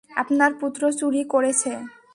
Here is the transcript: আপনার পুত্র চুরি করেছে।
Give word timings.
আপনার 0.09 0.51
পুত্র 0.61 0.81
চুরি 0.99 1.21
করেছে। 1.33 1.71